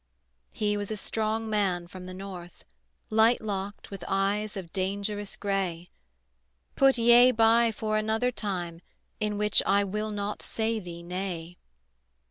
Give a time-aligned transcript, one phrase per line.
[0.51, 2.65] He was a strong man from the north,
[3.11, 5.89] Light locked, with eyes of dangerous gray:
[6.75, 8.81] "Put yea by for another time
[9.19, 11.57] In which I will not say thee nay."